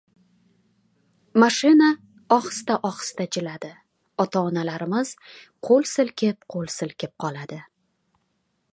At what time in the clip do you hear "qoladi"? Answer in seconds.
7.25-7.65